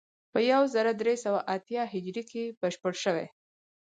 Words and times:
په 0.31 0.39
یو 0.51 0.61
زر 0.73 0.85
درې 1.01 1.15
سوه 1.23 1.39
اتیا 1.55 1.83
هجري 1.93 2.23
کې 2.31 2.43
بشپړ 2.61 2.93
شوی. 3.03 3.27